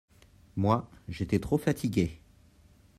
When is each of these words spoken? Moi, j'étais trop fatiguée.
Moi, 0.55 0.89
j'étais 1.07 1.37
trop 1.37 1.59
fatiguée. 1.59 2.19